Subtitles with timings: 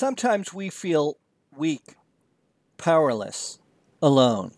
[0.00, 1.18] Sometimes we feel
[1.54, 1.94] weak,
[2.78, 3.58] powerless,
[4.00, 4.52] alone.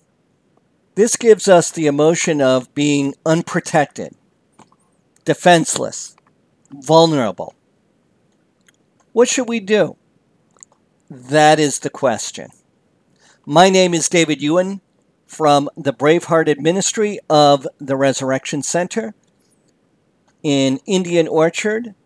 [0.95, 4.15] This gives us the emotion of being unprotected,
[5.25, 6.15] defenseless,
[6.71, 7.57] vulnerable.
[9.13, 9.97] What should we do?
[11.11, 12.51] That is the question.
[13.45, 14.81] My name is David Ewan
[15.27, 19.13] from the Bravehearted Ministry of the Resurrection Center
[20.45, 21.97] in Indian Orchard,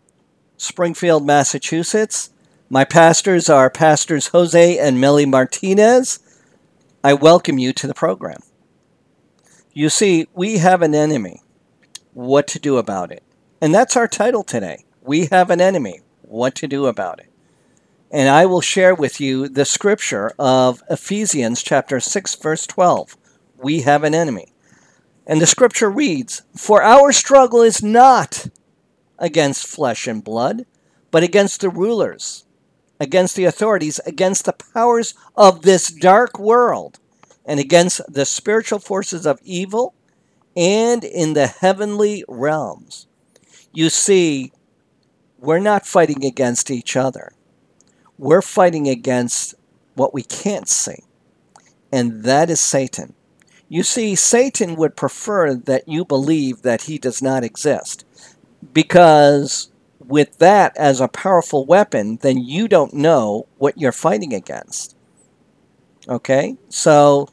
[0.56, 2.30] Springfield, Massachusetts.
[2.68, 6.18] My pastors are Pastors Jose and Melly Martinez.
[7.04, 8.40] I welcome you to the program.
[9.72, 11.42] You see, we have an enemy.
[12.12, 13.22] What to do about it?
[13.60, 14.84] And that's our title today.
[15.00, 16.00] We have an enemy.
[16.22, 17.30] What to do about it?
[18.10, 23.16] And I will share with you the scripture of Ephesians chapter 6 verse 12.
[23.58, 24.52] We have an enemy.
[25.24, 28.48] And the scripture reads, For our struggle is not
[29.20, 30.66] against flesh and blood,
[31.12, 32.45] but against the rulers,
[32.98, 36.98] against the authorities, against the powers of this dark world,
[37.44, 39.94] and against the spiritual forces of evil
[40.56, 43.06] and in the heavenly realms.
[43.72, 44.52] You see,
[45.38, 47.32] we're not fighting against each other.
[48.18, 49.54] We're fighting against
[49.94, 51.04] what we can't see,
[51.92, 53.14] and that is Satan.
[53.68, 58.04] You see, Satan would prefer that you believe that he does not exist
[58.72, 59.70] because
[60.06, 64.96] with that as a powerful weapon, then you don't know what you're fighting against.
[66.08, 66.56] Okay?
[66.68, 67.28] So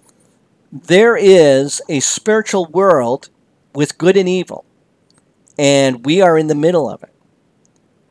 [0.72, 3.30] there is a spiritual world
[3.74, 4.66] with good and evil,
[5.58, 7.10] and we are in the middle of it.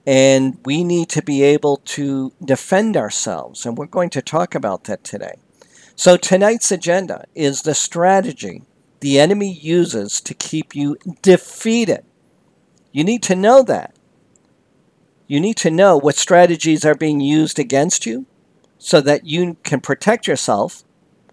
[0.04, 4.84] And we need to be able to defend ourselves, and we're going to talk about
[4.84, 5.34] that today.
[5.94, 8.62] So, tonight's agenda is the strategy
[9.02, 12.04] the enemy uses to keep you defeated.
[12.92, 13.96] You need to know that.
[15.32, 18.26] You need to know what strategies are being used against you
[18.76, 20.84] so that you can protect yourself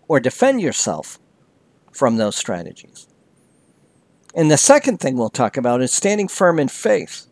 [0.08, 1.20] or defend yourself
[1.92, 3.10] from those strategies.
[4.34, 7.28] And the second thing we'll talk about is standing firm in faith.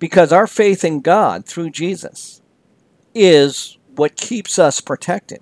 [0.00, 2.42] Because our faith in God through Jesus
[3.14, 5.40] is what keeps us protected.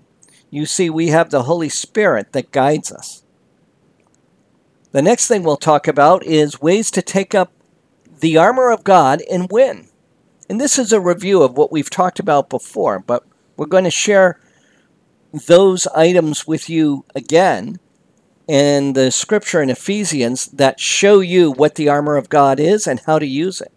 [0.51, 3.25] You see, we have the Holy Spirit that guides us.
[4.93, 7.51] The next thing we'll talk about is ways to take up
[8.21, 9.89] the armor of God and win.
[10.49, 13.25] And this is a review of what we've talked about before, but
[13.57, 14.41] we're going to share
[15.47, 17.79] those items with you again
[18.47, 23.01] in the scripture in Ephesians that show you what the armor of God is and
[23.01, 23.73] how to use it.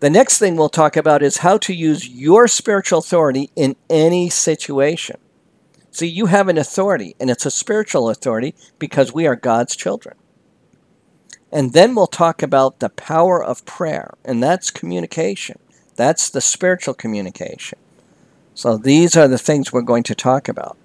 [0.00, 4.30] The next thing we'll talk about is how to use your spiritual authority in any
[4.30, 5.18] situation.
[5.90, 10.16] See, you have an authority, and it's a spiritual authority because we are God's children.
[11.52, 15.58] And then we'll talk about the power of prayer, and that's communication.
[15.96, 17.78] That's the spiritual communication.
[18.54, 20.76] So these are the things we're going to talk about.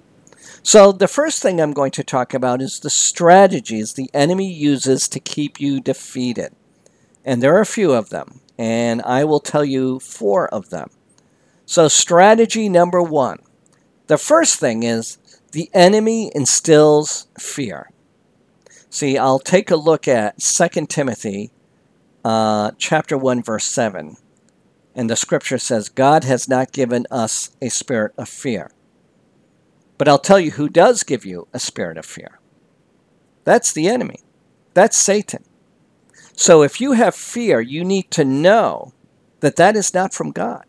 [0.64, 5.08] So the first thing I'm going to talk about is the strategies the enemy uses
[5.09, 6.53] to keep you defeated.
[7.24, 10.90] And there are a few of them, and I will tell you four of them.
[11.68, 13.40] So, strategy number one
[14.08, 15.18] the first thing is
[15.52, 17.90] the enemy instills fear.
[18.96, 21.52] See, I'll take a look at 2 Timothy
[22.24, 24.16] uh, chapter 1, verse 7.
[24.96, 28.72] And the scripture says, God has not given us a spirit of fear.
[29.98, 32.40] But I'll tell you who does give you a spirit of fear.
[33.44, 34.22] That's the enemy.
[34.74, 35.44] That's Satan.
[36.32, 38.94] So if you have fear, you need to know
[39.42, 40.64] that that is not from God.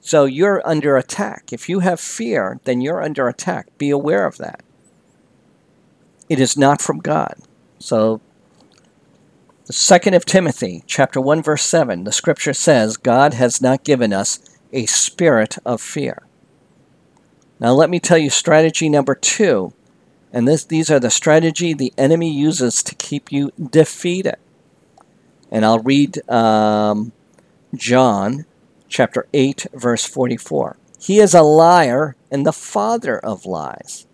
[0.00, 1.52] So you're under attack.
[1.52, 3.76] If you have fear, then you're under attack.
[3.78, 4.63] Be aware of that.
[6.34, 7.36] It is not from God.
[7.78, 8.20] So
[9.66, 14.12] the second of Timothy, chapter 1 verse 7, the scripture says, God has not given
[14.12, 14.40] us
[14.72, 16.24] a spirit of fear.
[17.60, 19.72] Now let me tell you strategy number 2.
[20.32, 24.38] And this, these are the strategy the enemy uses to keep you defeated.
[25.52, 27.12] And I'll read um,
[27.76, 28.44] John
[28.88, 30.78] chapter 8, verse 44.
[30.98, 34.08] He is a liar and the father of lies.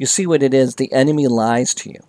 [0.00, 0.76] You see what it is?
[0.76, 2.00] The enemy lies to you.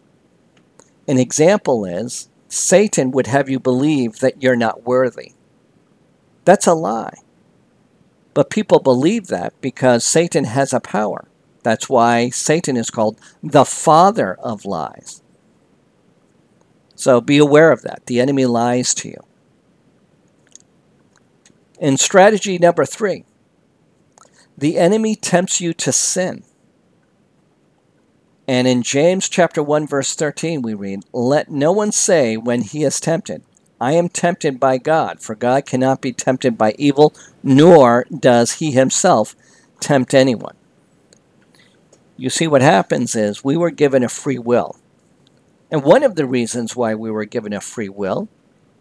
[1.10, 5.34] An example is Satan would have you believe that you're not worthy.
[6.46, 7.18] That's a lie.
[8.34, 11.28] But people believe that because Satan has a power.
[11.64, 15.22] That's why Satan is called the father of lies.
[16.96, 18.06] So be aware of that.
[18.06, 19.20] The enemy lies to you.
[21.78, 23.26] In strategy number three,
[24.58, 26.46] the enemy tempts you to sin.
[28.52, 32.84] And in James chapter 1 verse 13 we read, "Let no one say when he
[32.84, 33.44] is tempted,
[33.80, 38.72] I am tempted by God, for God cannot be tempted by evil, nor does he
[38.72, 39.38] himself
[39.80, 40.56] tempt anyone.
[42.18, 44.76] You see, what happens is we were given a free will.
[45.72, 48.28] And one of the reasons why we were given a free will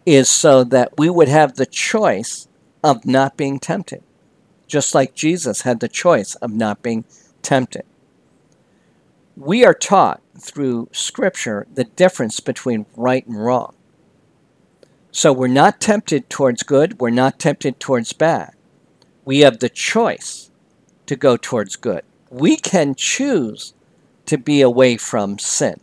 [0.04, 2.48] is so that we would have the choice
[2.82, 4.02] of not being tempted,
[4.66, 7.04] just like Jesus had the choice of not being
[7.40, 7.84] tempted.
[9.36, 13.74] We are taught through Scripture the difference between right and wrong.
[15.12, 18.52] So we're not tempted towards good, we're not tempted towards bad.
[19.24, 20.50] We have the choice
[21.06, 22.02] to go towards good.
[22.30, 23.74] We can choose
[24.26, 25.80] to be away from sin.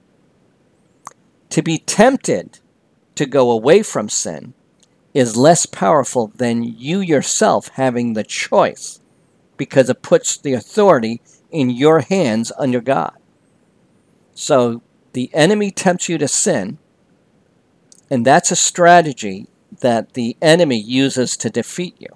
[1.50, 2.60] To be tempted
[3.16, 4.54] to go away from sin
[5.14, 9.00] is less powerful than you yourself having the choice
[9.58, 11.20] because it puts the authority
[11.52, 13.17] in your hands under God.
[14.40, 16.78] So the enemy tempts you to sin,
[18.08, 19.48] and that's a strategy
[19.80, 22.10] that the enemy uses to defeat you.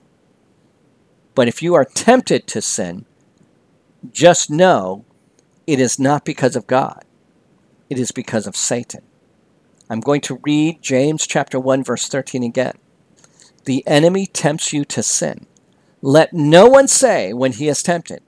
[1.34, 3.08] But if you are tempted to sin,
[4.12, 5.04] just know
[5.66, 7.04] it is not because of God,
[7.90, 9.02] it is because of Satan.
[9.90, 12.78] I'm going to read James chapter 1 verse 13 again.
[13.66, 15.48] The enemy tempts you to sin.
[16.04, 18.22] Let no one say when he is tempted,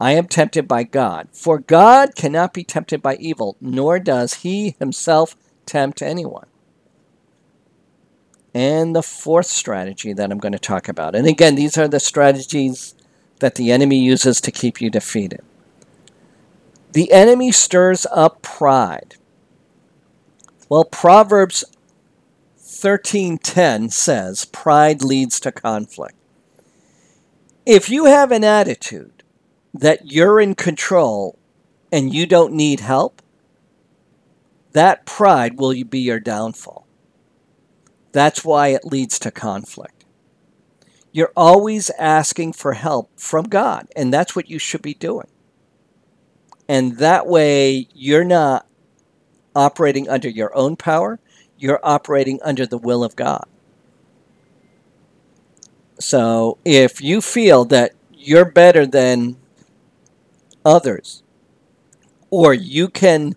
[0.00, 1.28] I am tempted by God.
[1.32, 5.36] For God cannot be tempted by evil, nor does he himself
[5.66, 6.46] tempt anyone.
[8.54, 11.14] And the fourth strategy that I'm going to talk about.
[11.14, 12.94] And again, these are the strategies
[13.40, 15.42] that the enemy uses to keep you defeated.
[16.92, 19.16] The enemy stirs up pride.
[20.68, 21.64] Well, Proverbs
[22.58, 26.14] 13:10 says, "Pride leads to conflict."
[27.66, 29.17] If you have an attitude
[29.74, 31.38] that you're in control
[31.92, 33.22] and you don't need help,
[34.72, 36.86] that pride will be your downfall.
[38.12, 40.04] That's why it leads to conflict.
[41.12, 45.26] You're always asking for help from God, and that's what you should be doing.
[46.68, 48.66] And that way, you're not
[49.56, 51.18] operating under your own power,
[51.58, 53.46] you're operating under the will of God.
[55.98, 59.36] So if you feel that you're better than
[60.68, 61.22] others,
[62.30, 63.34] or you can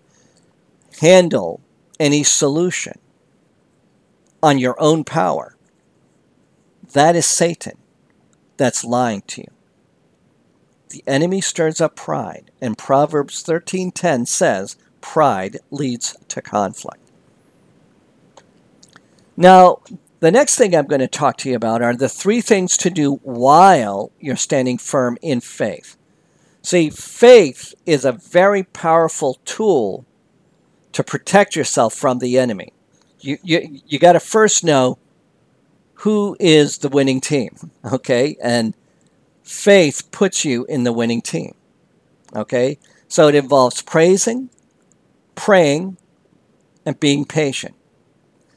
[1.00, 1.60] handle
[1.98, 2.98] any solution
[4.42, 5.56] on your own power,
[6.92, 7.78] that is Satan
[8.58, 9.48] that's lying to you.
[10.90, 17.00] The enemy stirs up pride, and Proverbs 13:10 says, pride leads to conflict.
[19.38, 19.80] Now,
[20.20, 22.90] the next thing I'm going to talk to you about are the three things to
[22.90, 25.96] do while you're standing firm in faith.
[26.62, 30.06] See, faith is a very powerful tool
[30.92, 32.72] to protect yourself from the enemy.
[33.20, 34.98] You, you, you got to first know
[35.94, 38.36] who is the winning team, okay?
[38.42, 38.74] And
[39.42, 41.54] faith puts you in the winning team,
[42.34, 42.78] okay?
[43.08, 44.50] So it involves praising,
[45.34, 45.96] praying,
[46.86, 47.74] and being patient.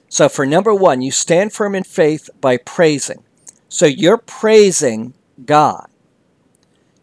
[0.08, 3.24] So, for number one, you stand firm in faith by praising.
[3.68, 5.14] So, you're praising
[5.46, 5.88] God.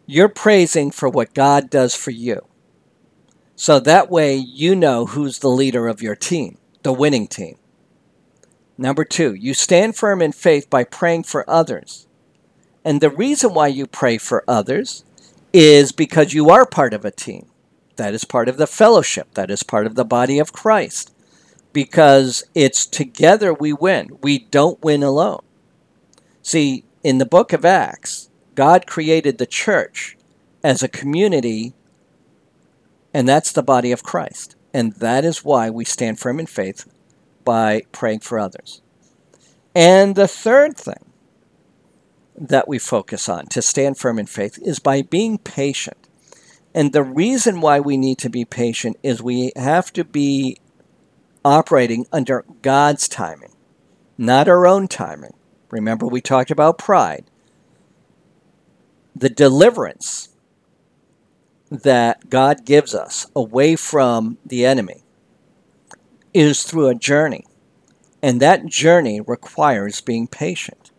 [0.05, 2.41] You're praising for what God does for you.
[3.55, 7.57] So that way you know who's the leader of your team, the winning team.
[8.77, 12.07] Number two, you stand firm in faith by praying for others.
[12.83, 15.05] And the reason why you pray for others
[15.53, 17.47] is because you are part of a team.
[17.95, 19.35] That is part of the fellowship.
[19.35, 21.13] That is part of the body of Christ.
[21.71, 24.17] Because it's together we win.
[24.21, 25.43] We don't win alone.
[26.41, 30.17] See, in the book of Acts, God created the church
[30.63, 31.73] as a community,
[33.13, 34.55] and that's the body of Christ.
[34.73, 36.89] And that is why we stand firm in faith
[37.43, 38.81] by praying for others.
[39.75, 41.11] And the third thing
[42.35, 46.07] that we focus on to stand firm in faith is by being patient.
[46.73, 50.57] And the reason why we need to be patient is we have to be
[51.45, 53.53] operating under God's timing,
[54.17, 55.33] not our own timing.
[55.69, 57.25] Remember, we talked about pride.
[59.15, 60.29] The deliverance
[61.69, 65.03] that God gives us away from the enemy
[66.33, 67.45] is through a journey.
[68.21, 70.91] And that journey requires being patient.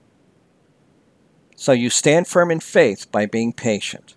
[1.57, 4.15] So you stand firm in faith by being patient.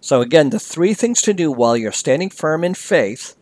[0.00, 3.36] So, again, the three things to do while you're standing firm in faith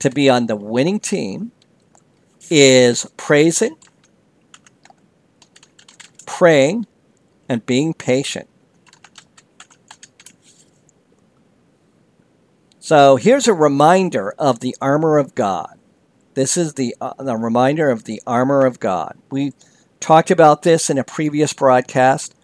[0.00, 1.52] to be on the winning team
[2.50, 3.76] is praising,
[6.26, 6.86] praying,
[7.48, 8.48] and being patient.
[12.88, 15.78] So, here's a reminder of the armor of God
[16.32, 19.18] This is the, uh, the reminder of the armor of God.
[19.30, 19.52] We
[20.00, 22.34] talked about this in a previous broadcast.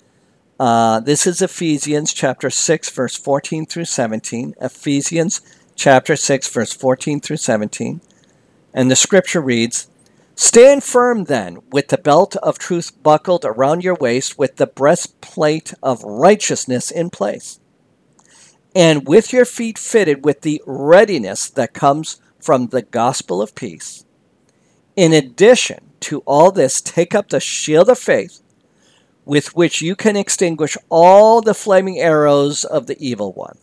[0.61, 4.55] Uh, this is Ephesians chapter 6, verse 14 through 17.
[4.61, 5.41] Ephesians
[5.77, 8.03] chapter 6, verse 14 through 17.
[8.75, 9.89] And the scripture reads
[10.35, 15.73] Stand firm then, with the belt of truth buckled around your waist, with the breastplate
[15.83, 17.61] of righteousness in place,
[18.75, 24.05] and with your feet fitted with the readiness that comes from the gospel of peace.
[24.97, 28.41] In addition to all this, take up the shield of faith,
[29.25, 33.59] with which you can extinguish all the flaming arrows of the evil one.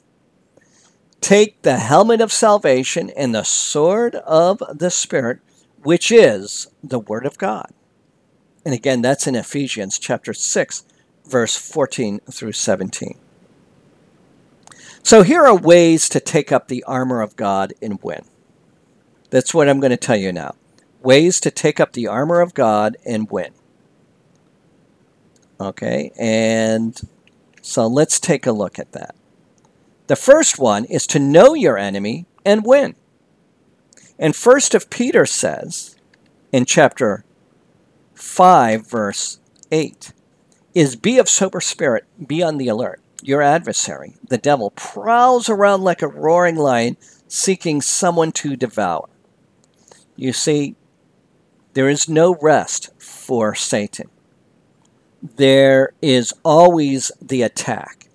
[1.20, 5.40] Take the helmet of salvation and the sword of the Spirit
[5.84, 7.72] which is the Word of God.
[8.66, 10.84] And again, that's in Ephesians chapter 6,
[11.26, 13.18] verse 14 through 17.
[15.04, 18.24] So here are ways to take up the armor of God and win.
[19.30, 20.56] That's what I'm going to tell you now.
[21.02, 23.52] Ways to take up the armor of God and win.
[25.60, 27.00] Okay, and
[27.62, 29.16] so let's take a look at that.
[30.08, 32.96] The first one is to know your enemy and win.
[34.18, 35.96] And first of Peter says
[36.52, 37.26] in chapter
[38.14, 39.40] 5, verse
[39.72, 40.14] 8,
[40.74, 43.01] is be of sober spirit, be on the alert.
[43.22, 46.98] Your adversary, the devil, prowls around like a roaring lion,
[47.28, 49.08] seeking someone to devour.
[50.16, 50.76] You see,
[51.74, 54.10] there is no rest for Satan.
[55.22, 58.10] There is always the attack.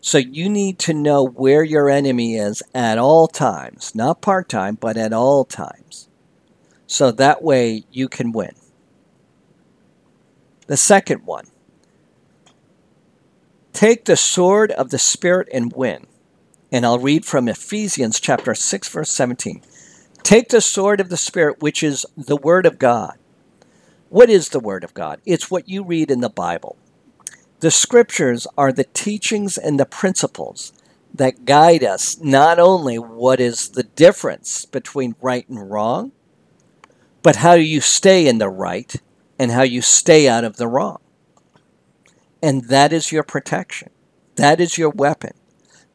[0.00, 4.76] So you need to know where your enemy is at all times, not part time,
[4.76, 6.08] but at all times.
[6.86, 8.54] So that way you can win.
[10.66, 11.46] The second one
[13.78, 16.04] take the sword of the Spirit and win.
[16.72, 19.62] And I'll read from Ephesians chapter 6, verse 17.
[20.24, 23.16] Take the sword of the Spirit, which is the Word of God.
[24.08, 25.20] What is the Word of God?
[25.24, 26.76] It's what you read in the Bible.
[27.60, 30.72] The scriptures are the teachings and the principles
[31.14, 36.10] that guide us not only what is the difference between right and wrong,
[37.22, 39.00] but how you stay in the right
[39.38, 40.98] and how you stay out of the wrong.
[42.42, 43.90] And that is your protection.
[44.36, 45.32] That is your weapon.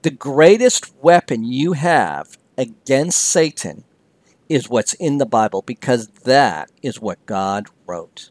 [0.01, 3.85] The greatest weapon you have against Satan
[4.49, 8.29] is what's in the Bible because that is what God wrote.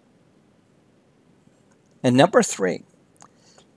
[2.03, 2.85] And number three,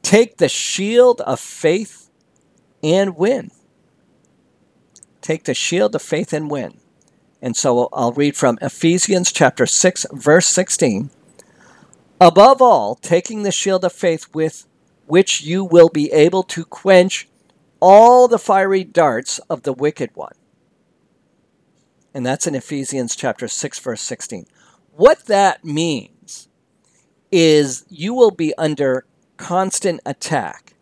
[0.06, 2.12] Take the shield of faith
[2.84, 3.50] and win.
[5.20, 6.78] Take the shield of faith and win.
[7.42, 11.10] And so I'll read from Ephesians chapter 6 verse 16.
[12.20, 14.68] Above all, taking the shield of faith with
[15.06, 17.28] which you will be able to quench
[17.80, 20.34] all the fiery darts of the wicked one.
[22.14, 24.46] And that's in Ephesians chapter 6 verse 16.
[24.92, 26.48] What that means
[27.32, 29.06] is you will be under
[29.36, 30.76] constant attack.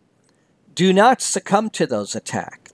[0.75, 2.71] Do not succumb to those attacks.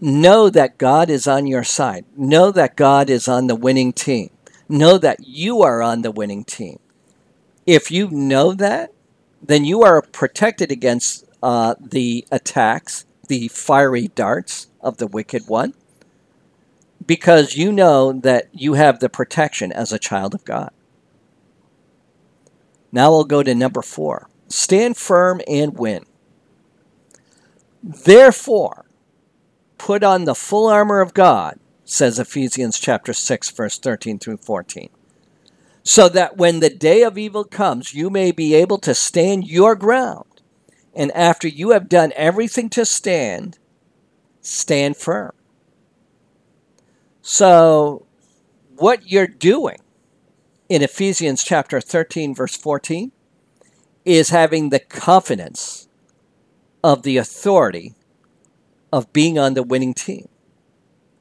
[0.00, 2.04] Know that God is on your side.
[2.16, 4.30] Know that God is on the winning team.
[4.68, 6.78] Know that you are on the winning team.
[7.68, 8.94] If you know that,
[9.42, 15.74] then you are protected against uh, the attacks, the fiery darts of the wicked one,
[17.04, 20.70] because you know that you have the protection as a child of God.
[22.90, 26.06] Now we'll go to number four stand firm and win.
[27.82, 28.86] Therefore,
[29.76, 34.88] put on the full armor of God, says Ephesians chapter 6 verse 13 through 14.
[35.88, 39.74] So that when the day of evil comes, you may be able to stand your
[39.74, 40.42] ground.
[40.94, 43.58] And after you have done everything to stand,
[44.42, 45.32] stand firm.
[47.22, 48.04] So,
[48.76, 49.78] what you're doing
[50.68, 53.10] in Ephesians chapter 13, verse 14,
[54.04, 55.88] is having the confidence
[56.84, 57.94] of the authority
[58.92, 60.28] of being on the winning team.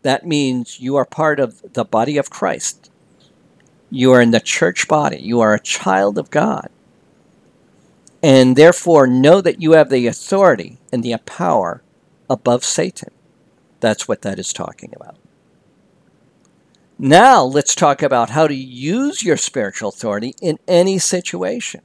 [0.02, 2.92] That means you are part of the body of Christ.
[3.90, 5.18] You are in the church body.
[5.18, 6.70] You are a child of God.
[8.22, 11.82] And therefore, know that you have the authority and the power
[12.30, 13.12] above Satan.
[13.80, 15.18] That's what that is talking about.
[17.00, 21.82] Now, let's talk about how to use your spiritual authority in any situation.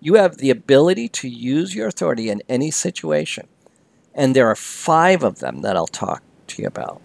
[0.00, 3.48] You have the ability to use your authority in any situation.
[4.14, 7.00] And there are five of them that I'll talk to you about.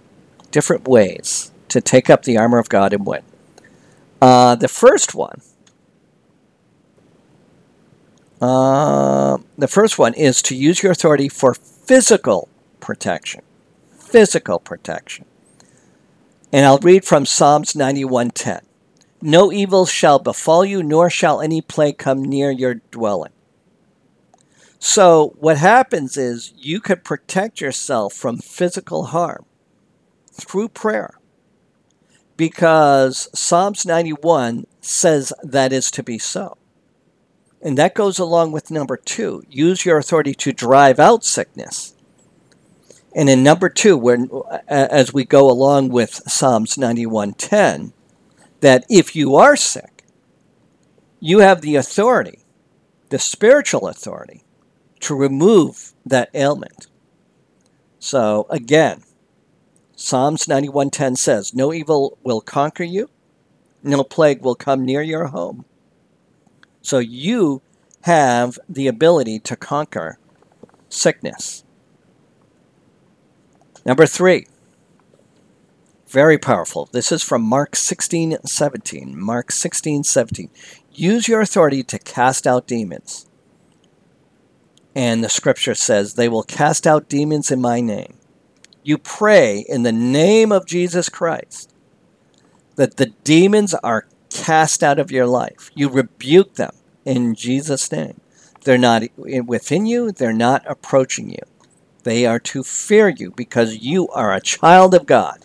[0.51, 3.23] Different ways to take up the armor of God and win.
[4.23, 5.41] Uh, the first one,
[8.39, 12.47] uh, the first one is to use your authority for physical
[12.79, 13.41] protection.
[13.97, 15.25] Physical protection.
[16.53, 18.61] And I'll read from Psalms 91:10.
[19.21, 23.33] No evil shall befall you, nor shall any plague come near your dwelling.
[24.79, 29.43] So, what happens is you can protect yourself from physical harm
[30.31, 31.19] through prayer
[32.37, 36.57] because Psalms 91 says that is to be so.
[37.61, 41.95] And that goes along with number two use your authority to drive out sickness.
[43.15, 44.29] And in number two, when,
[44.67, 47.93] as we go along with Psalms 91:10,
[48.61, 50.03] that if you are sick,
[51.19, 52.39] you have the authority,
[53.09, 54.43] the spiritual authority,
[55.01, 56.87] to remove that ailment.
[57.99, 59.03] So again,
[60.03, 63.09] Psalms 91:10 says, "No evil will conquer you,
[63.81, 65.63] no plague will come near your home."
[66.81, 67.61] So you
[68.01, 70.19] have the ability to conquer
[70.89, 71.63] sickness.
[73.85, 74.45] Number 3.
[76.05, 76.89] Very powerful.
[76.91, 79.17] This is from Mark 16, 17.
[79.17, 80.49] Mark 16, 17.
[80.91, 83.25] Use your authority to cast out demons.
[84.93, 88.17] And the scripture says, They will cast out demons in my name
[88.83, 91.73] you pray in the name of Jesus Christ
[92.75, 95.69] that the demons are cast out of your life.
[95.75, 96.73] You rebuke them
[97.05, 98.19] in Jesus' name.
[98.63, 101.41] They're not within you, they're not approaching you.
[102.03, 105.39] They are to fear you because you are a child of God.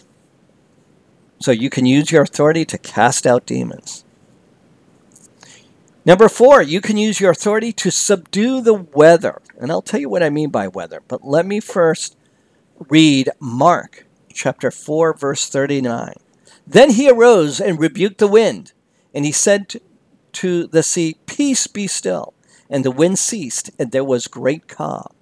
[1.40, 4.04] So you can use your authority to cast out demons.
[6.04, 9.42] Number four, you can use your authority to subdue the weather.
[9.58, 11.02] And I'll tell you what I mean by weather.
[11.06, 12.16] But let me first
[12.88, 16.14] read Mark chapter 4, verse 39.
[16.66, 18.72] Then he arose and rebuked the wind,
[19.14, 19.80] and he said
[20.32, 22.34] to the sea, Peace be still.
[22.70, 25.14] And the wind ceased, and there was great calm.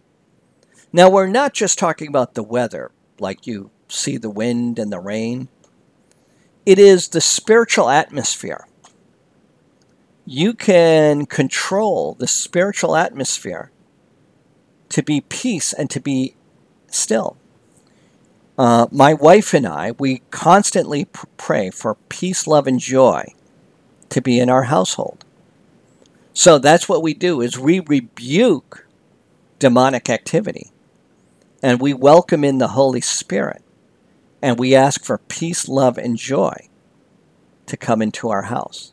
[0.93, 4.99] Now, we're not just talking about the weather, like you see the wind and the
[4.99, 5.49] rain.
[6.65, 8.67] It is the spiritual atmosphere.
[10.25, 13.71] You can control the spiritual atmosphere
[14.89, 16.35] to be peace and to be
[16.91, 17.37] still.
[18.59, 23.35] Uh, my wife and I, we constantly pray for peace, love, and joy
[24.09, 25.25] to be in our household.
[26.33, 28.87] So that's what we do is we rebuke
[29.59, 30.71] demonic activity
[31.63, 33.63] and we welcome in the Holy Spirit
[34.43, 36.69] and we ask for peace, love, and joy
[37.67, 38.93] to come into our house.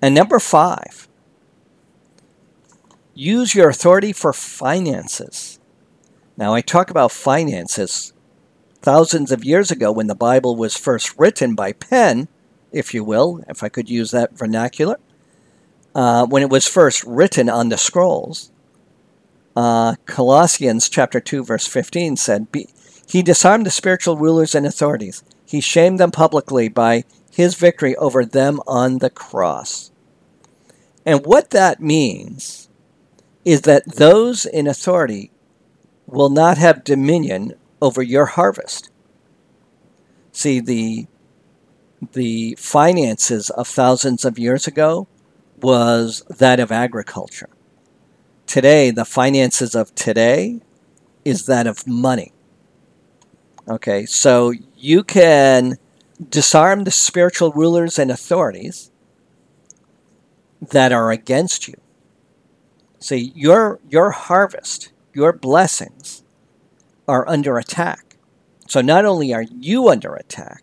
[0.00, 1.08] And number five,
[3.14, 5.55] use your authority for finances.
[6.36, 8.12] Now, I talk about finances
[8.82, 12.28] thousands of years ago when the Bible was first written by pen,
[12.72, 14.98] if you will, if I could use that vernacular.
[15.94, 18.50] Uh, when it was first written on the scrolls,
[19.56, 22.48] uh, Colossians chapter 2, verse 15 said,
[23.08, 25.24] He disarmed the spiritual rulers and authorities.
[25.46, 29.90] He shamed them publicly by his victory over them on the cross.
[31.06, 32.68] And what that means
[33.46, 35.30] is that those in authority
[36.06, 38.90] will not have dominion over your harvest.
[40.32, 41.06] See, the,
[42.12, 45.08] the finances of thousands of years ago
[45.60, 47.48] was that of agriculture.
[48.46, 50.60] Today, the finances of today
[51.24, 52.32] is that of money.
[53.68, 55.78] Okay, so you can
[56.30, 58.92] disarm the spiritual rulers and authorities
[60.60, 61.74] that are against you.
[63.00, 66.22] See, your, your harvest your blessings
[67.08, 68.16] are under attack.
[68.68, 70.62] So not only are you under attack,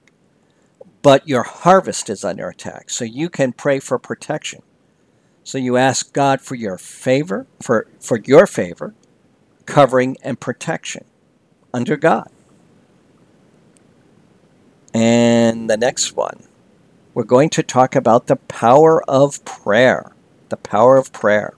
[1.01, 2.91] but your harvest is under attack.
[2.91, 4.61] So you can pray for protection.
[5.43, 8.93] So you ask God for your favor, for, for your favor,
[9.65, 11.05] covering and protection
[11.73, 12.29] under God.
[14.93, 16.43] And the next one,
[17.15, 20.11] we're going to talk about the power of prayer.
[20.49, 21.55] The power of prayer.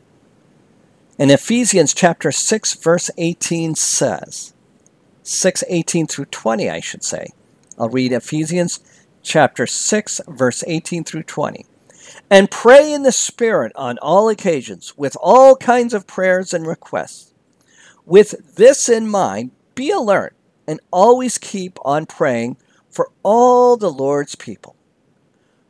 [1.17, 4.53] In Ephesians chapter 6 verse 18 says,
[5.23, 7.27] 6 18 through 20 I should say.
[7.79, 8.81] I'll read Ephesians
[9.23, 11.65] chapter 6 verse 18 through 20.
[12.29, 17.33] And pray in the Spirit on all occasions with all kinds of prayers and requests.
[18.05, 20.35] With this in mind, be alert
[20.67, 22.57] and always keep on praying
[22.89, 24.75] for all the Lord's people.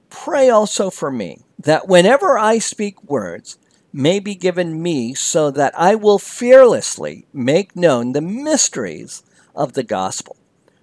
[0.10, 3.60] Pray also for me, that whenever I speak words,
[3.96, 9.24] may be given me so that I will fearlessly make known the mysteries
[9.56, 10.36] of the gospel,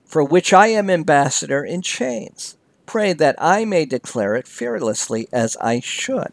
[0.07, 2.57] for which I am ambassador in chains.
[2.87, 6.33] Pray that I may declare it fearlessly as I should.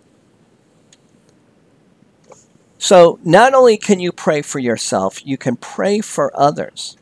[2.77, 6.95] So, not only can you pray for yourself, you can pray for others.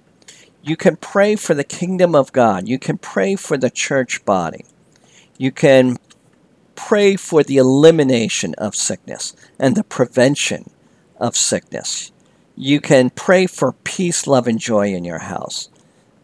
[0.63, 2.67] You can pray for the kingdom of God.
[2.67, 4.65] You can pray for the church body.
[5.37, 5.97] You can
[6.77, 10.69] pray for the elimination of sickness and the prevention
[11.17, 12.13] of sickness.
[12.55, 15.69] You can pray for peace, love, and joy in your house.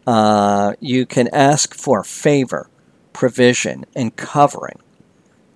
[0.06, 2.70] Uh, you can ask for favor,
[3.12, 4.78] provision, and covering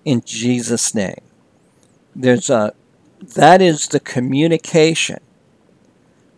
[0.05, 1.21] in Jesus' name.
[2.15, 2.73] There's a
[3.35, 5.19] that is the communication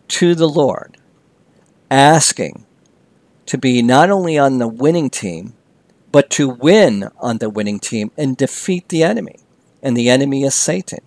[0.08, 0.96] to the Lord
[1.90, 2.66] asking
[3.46, 5.54] to be not only on the winning team,
[6.12, 9.36] but to win on the winning team and defeat the enemy.
[9.82, 11.00] And the enemy is Satan.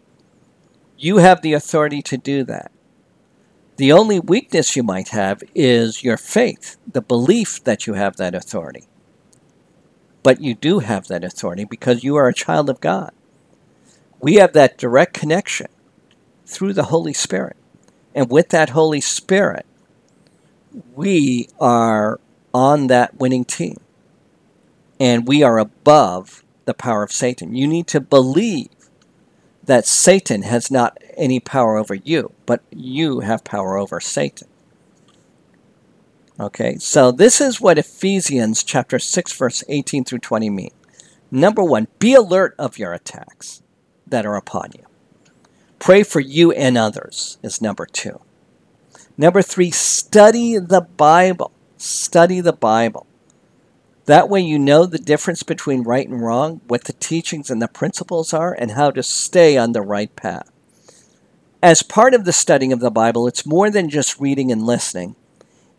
[0.98, 2.72] You have the authority to do that.
[3.78, 8.34] The only weakness you might have is your faith, the belief that you have that
[8.34, 8.86] authority.
[10.24, 13.12] But you do have that authority because you are a child of God.
[14.20, 15.68] We have that direct connection
[16.46, 17.58] through the Holy Spirit.
[18.16, 19.66] And with that Holy Spirit,
[20.96, 22.20] we are
[22.54, 23.78] on that winning team
[25.00, 27.56] and we are above the power of Satan.
[27.56, 28.70] You need to believe
[29.64, 34.48] that Satan has not any power over you, but you have power over Satan.
[36.40, 40.72] Okay, so this is what Ephesians chapter 6, verse 18 through 20 mean.
[41.32, 43.62] Number one, be alert of your attacks
[44.06, 44.86] that are upon you.
[45.80, 48.20] Pray for you and others, is number two.
[49.18, 51.52] Number three, study the Bible.
[51.78, 53.08] Study the Bible.
[54.06, 57.68] That way, you know the difference between right and wrong, what the teachings and the
[57.68, 60.52] principles are, and how to stay on the right path.
[61.64, 65.16] As part of the studying of the Bible, it's more than just reading and listening,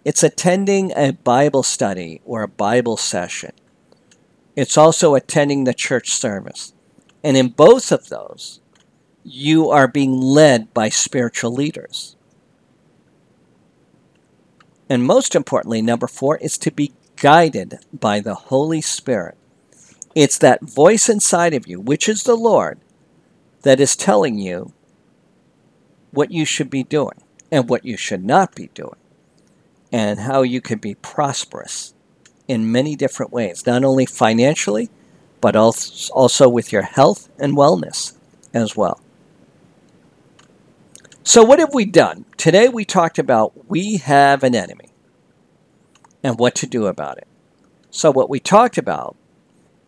[0.04, 3.52] it's attending a Bible study or a Bible session.
[4.56, 6.72] It's also attending the church service.
[7.22, 8.60] And in both of those,
[9.22, 12.16] you are being led by spiritual leaders.
[14.88, 19.36] And most importantly, number four is to be guided by the Holy Spirit.
[20.14, 22.78] It's that voice inside of you, which is the Lord,
[23.62, 24.72] that is telling you
[26.10, 28.96] what you should be doing and what you should not be doing,
[29.92, 31.94] and how you can be prosperous
[32.48, 34.88] in many different ways, not only financially,
[35.40, 38.14] but also with your health and wellness
[38.54, 39.00] as well.
[41.22, 42.24] So, what have we done?
[42.36, 44.90] Today we talked about we have an enemy
[46.26, 47.28] and what to do about it.
[47.88, 49.16] So, what we talked about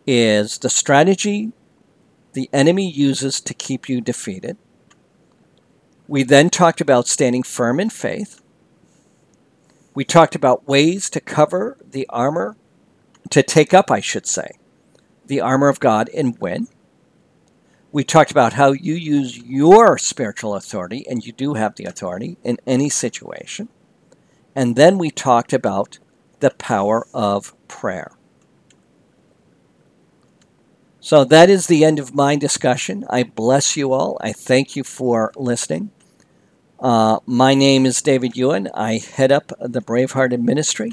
[0.06, 1.50] is the strategy
[2.32, 4.56] the enemy uses to keep you defeated.
[6.06, 8.40] We then talked about standing firm in faith.
[9.94, 12.56] We talked about ways to cover the armor,
[13.30, 14.52] to take up, I should say,
[15.26, 16.68] the armor of God and win.
[17.90, 22.38] We talked about how you use your spiritual authority, and you do have the authority
[22.44, 23.70] in any situation.
[24.54, 25.98] And then we talked about
[26.40, 28.12] the power of prayer.
[31.00, 33.06] So that is the end of my discussion.
[33.08, 34.18] I bless you all.
[34.20, 35.90] I thank you for listening.
[36.78, 38.68] Uh, my name is David Ewan.
[38.74, 40.92] I head up the Bravehearted Ministry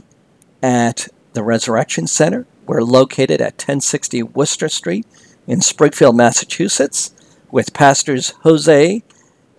[0.63, 2.47] at the Resurrection Center.
[2.65, 5.05] We're located at 1060 Worcester Street
[5.47, 7.13] in Springfield, Massachusetts,
[7.51, 9.03] with pastors Jose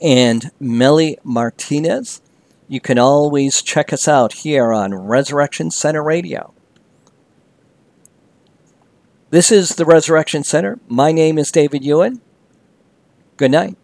[0.00, 2.20] and Melly Martinez.
[2.68, 6.52] You can always check us out here on Resurrection Center Radio.
[9.30, 10.80] This is the Resurrection Center.
[10.88, 12.20] My name is David Ewan.
[13.36, 13.76] Good night.